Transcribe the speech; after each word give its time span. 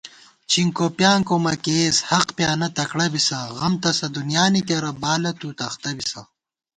چِنکوپیانکو 0.51 1.35
مہ 1.43 1.53
کېئیس، 1.63 1.97
حق 2.11 2.27
پیانہ 2.37 2.67
تکڑہ 2.77 3.07
بِسہ 3.11 3.39
* 3.49 3.55
غم 3.57 3.73
تسہ 3.81 4.07
دُنیانی 4.15 4.61
کېرہ 4.67 4.91
بالہ 5.01 5.31
تُو 5.39 5.49
تختہ 5.59 5.91
بِسہ 5.97 6.21